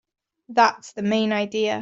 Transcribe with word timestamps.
That's 0.49 0.93
the 0.93 1.03
main 1.03 1.31
idea. 1.31 1.79